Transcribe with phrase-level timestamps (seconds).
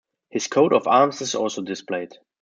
[0.31, 2.09] His coat of arms is also displayed.